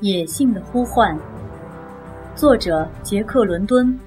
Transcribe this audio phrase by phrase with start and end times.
[0.00, 1.18] 野性的呼唤，
[2.36, 3.98] 作者杰克·伦敦，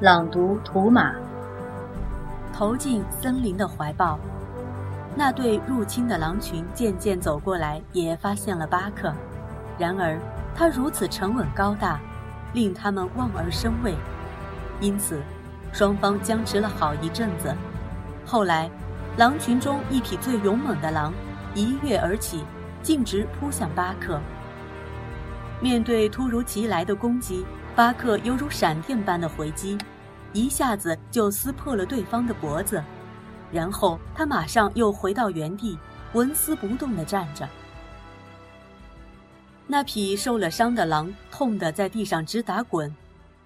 [0.00, 1.14] 朗读图马。
[2.52, 4.18] 投进森林的怀抱，
[5.14, 9.12] 那对入侵的狼群渐渐走过来，也发现了巴克。
[9.78, 10.18] 然而，
[10.52, 12.00] 他如此沉稳高大，
[12.52, 13.94] 令他们望而生畏。
[14.80, 15.20] 因此，
[15.72, 17.54] 双方僵持了好一阵子。
[18.26, 18.68] 后来，
[19.16, 21.12] 狼群中一匹最勇猛的狼
[21.54, 22.42] 一跃而起，
[22.82, 24.18] 径直扑向巴克。
[25.60, 27.44] 面对突如其来的攻击，
[27.76, 29.76] 巴克犹如闪电般的回击，
[30.32, 32.82] 一下子就撕破了对方的脖子，
[33.52, 35.78] 然后他马上又回到原地，
[36.14, 37.48] 纹丝不动地站着。
[39.66, 42.92] 那匹受了伤的狼痛得在地上直打滚，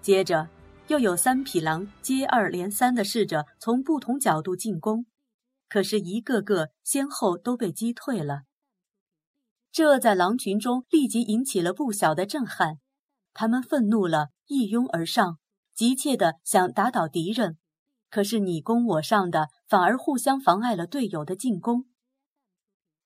[0.00, 0.48] 接着
[0.86, 5.04] 又有三匹狼接二连三地试着从不同角度进攻，
[5.68, 8.42] 可是一个个先后都被击退了。
[9.74, 12.78] 这在狼群中立即引起了不小的震撼，
[13.32, 15.40] 他们愤怒了，一拥而上，
[15.74, 17.58] 急切地想打倒敌人，
[18.08, 21.86] 可是你攻我上的反而互相妨碍了队友的进攻。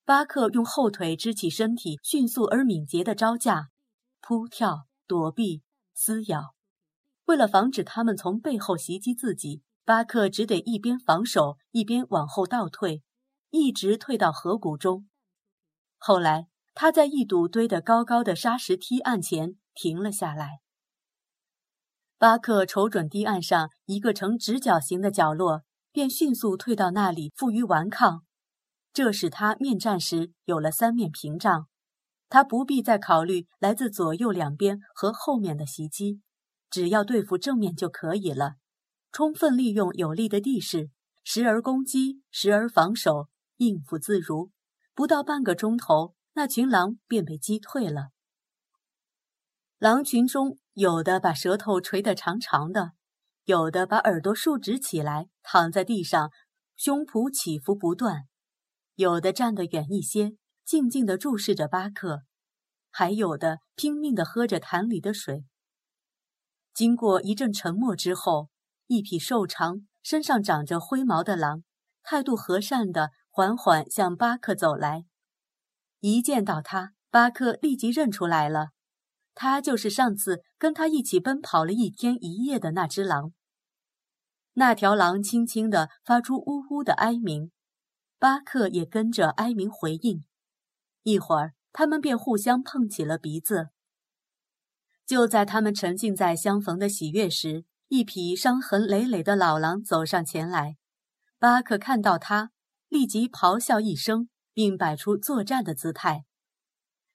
[0.05, 3.71] 巴克用后腿支起身体，迅速而敏捷地招架、
[4.21, 5.63] 扑跳、躲避、
[5.95, 6.55] 撕咬。
[7.25, 13.03] 为了防止他们从背后袭击自己，巴克只得一边防守，一边往后倒退，
[13.49, 15.09] 一直退到河谷中。
[15.97, 16.49] 后来。
[16.81, 20.61] 他在一堵堆得高高的沙石堤岸前停了下来。
[22.19, 28.23] 巴克瞅准堤岸上一个呈直角形的角落，便迅速退到那里，负隅顽抗。
[28.93, 31.67] 这使他面战时有了三面屏障，
[32.29, 36.21] 他不必再考虑来自左右两边和后面的袭击，
[36.71, 38.53] 只要对付正面就可以了。
[39.11, 40.91] 充分利用有利的地势，
[41.25, 44.53] 时而攻击，时而防守，应付自如。
[44.95, 46.15] 不到半个钟头。
[46.39, 48.11] 那群狼便被击退了。
[49.79, 52.93] 狼群中有的把舌头垂得长长的，
[53.43, 56.31] 有的把耳朵竖直起来，躺在地上，
[56.77, 58.29] 胸脯起伏不断；
[58.95, 62.19] 有的站得远一些，静静地注视着巴克；
[62.89, 65.45] 还有的拼命地喝着潭里的水。
[66.73, 68.49] 经过一阵沉默之后，
[68.87, 71.65] 一匹瘦长、身上长着灰毛的狼，
[72.05, 75.05] 态度和善地缓缓向巴克走来。
[76.01, 78.69] 一见到他，巴克立即认出来了，
[79.35, 83.33] 他就是上次跟他一起奔跑了一天一夜的那只狼。
[84.55, 87.51] 那条狼轻轻地发出呜呜的哀鸣，
[88.19, 90.25] 巴克也跟着哀鸣回应。
[91.03, 93.69] 一会儿，他们便互相碰起了鼻子。
[95.07, 100.77] 就在他们沉浸在相逢的喜悦时，一匹伤痕累累的老狼走上前来。
[101.39, 102.51] 巴克看到他，
[102.89, 104.29] 立即咆哮一声。
[104.59, 106.25] 并摆出作战的姿态，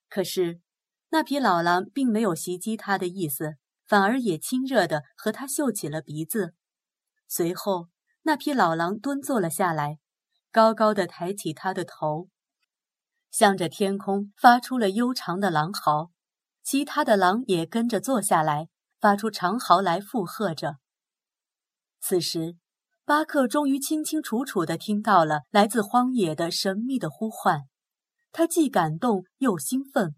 [0.08, 0.62] 可是
[1.10, 6.56] 那匹老狼并没有袭击他的意思，反而也亲热地和他嗅起了鼻子。
[7.28, 7.90] 随后，
[8.22, 10.00] 那匹老狼蹲坐了下来，
[10.54, 12.30] 高高的抬起他的头，
[13.30, 16.12] 向着天空发出了悠长的狼嚎。
[16.64, 18.70] 其他的狼也跟着坐下来，
[19.02, 20.78] 发出长嚎来附和着。
[22.00, 22.56] 此时。
[23.06, 27.64] 巴克终于清清楚楚地听到了来自荒野的神秘的呼唤，
[28.32, 30.16] 他既感动又兴奋，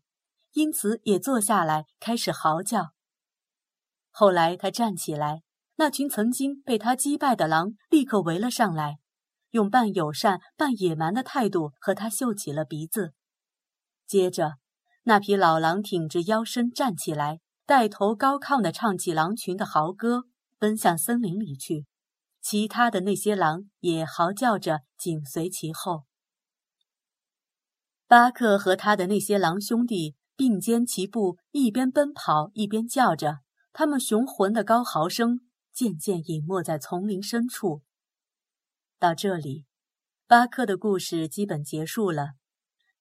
[0.53, 2.91] 因此也坐下来开始嚎叫。
[4.11, 5.41] 后来他站起来，
[5.77, 8.99] 那群曾经被他击败的狼立刻围了上来，
[9.49, 13.13] 用半友善半野蛮的态度和他嗅起了鼻子。
[14.05, 14.57] 接着，
[15.05, 20.25] 那匹老狼挺直腰身站起来，带头高亢地唱起狼群的嚎歌，
[20.59, 21.87] 奔向森林里去。
[22.45, 26.03] 其他的那些狼也嚎叫着紧随其后。
[28.05, 33.39] 巴克和他的那些狼兄弟并肩齐步，一边奔跑一边叫着，
[33.73, 35.39] 他们雄浑的高嚎声
[35.73, 37.81] 渐渐隐没在丛林深处。
[38.99, 39.65] 到这里，
[40.27, 42.33] 巴克的故事基本结束了。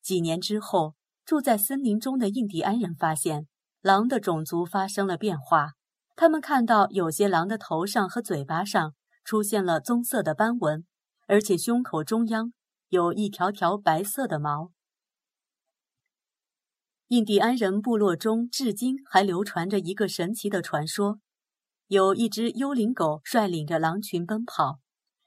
[0.01, 0.95] 几年之后，
[1.27, 3.47] 住在森林中的印第安人发现，
[3.83, 5.73] 狼的种族发生了变化。
[6.17, 8.95] 他们看到有些狼的头上和嘴巴上。
[9.25, 10.85] 出现了棕色的斑纹，
[11.27, 12.53] 而且胸口中央
[12.89, 14.71] 有一条条白色的毛。
[17.09, 21.21] 印第安人部落中至今还流传着一个神奇的传说：
[21.87, 24.81] 有一只幽灵狗率领着狼群奔跑，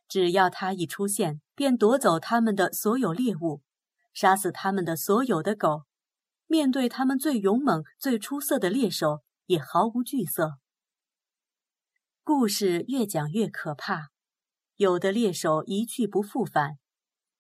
[0.08, 3.62] 只要它一出现，便夺走他们的所有猎物，
[4.14, 5.84] 杀死他们的所有的狗。
[6.48, 10.58] 面对他们最勇猛、最出色的猎手，也毫无惧色。
[12.28, 14.10] 故事越讲越可怕，
[14.76, 16.78] 有的猎手一去不复返，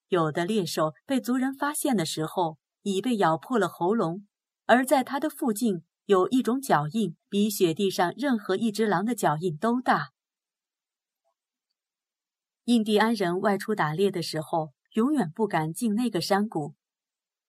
[0.08, 4.26] 有的猎手被族人发现的时候已被咬破了喉咙，
[4.66, 10.14] 而在它的附近有一种脚印，比雪地上任何一只狼的脚印都大。
[12.64, 16.76] 印第安人外出打猎的时候，永远不敢进那个山谷。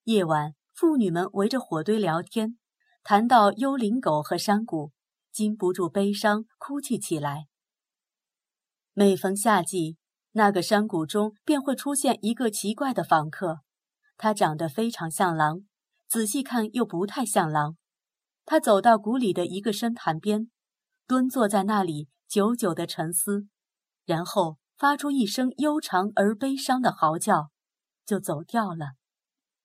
[0.02, 2.58] 夜晚，妇女们围着火堆聊天，
[3.04, 4.90] 谈到幽灵狗和山谷，
[5.32, 7.46] 禁不住悲伤，哭泣起来。
[8.92, 9.96] 每逢夏季，
[10.32, 13.60] 那个山谷中便会出现一个奇怪的访客，
[14.16, 15.62] 他长得非常像狼，
[16.06, 17.76] 仔细看又不太像狼。
[18.44, 20.50] 他走到谷里的一个深潭边，
[21.06, 23.46] 蹲坐在那里，久久的沉思，
[24.04, 24.58] 然后。
[24.78, 27.50] 发出一声悠长而悲伤的嚎叫，
[28.06, 28.92] 就走掉了。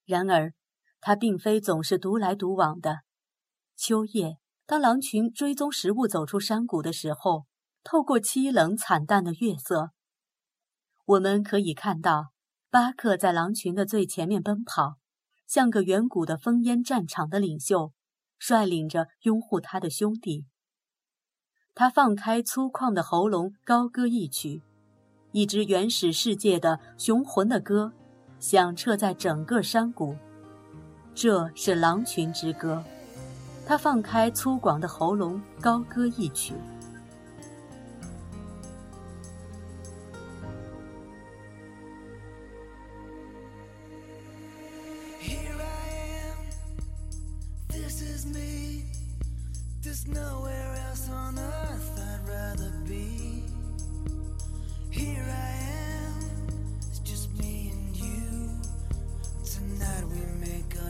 [0.06, 0.56] 然而，
[1.00, 3.02] 他并非总是独来独往的。
[3.76, 7.46] 秋夜，当狼群追踪食物走出山谷的时候，
[7.84, 9.92] 透过凄冷惨淡的月色，
[11.06, 12.32] 我们可以看到
[12.70, 14.96] 巴克在狼群的最前面奔跑，
[15.46, 17.92] 像个远古的烽烟战场的领袖，
[18.40, 20.46] 率领着拥护他的兄弟。
[21.76, 24.62] 他放开粗犷的喉咙，高歌一曲。
[25.34, 27.92] 一支原始世界的雄浑的歌，
[28.40, 30.16] 响彻在整个山谷。
[31.14, 32.82] 这是狼群之歌。
[33.66, 36.54] 他放开粗犷的喉咙高歌一曲。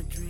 [0.09, 0.22] Dream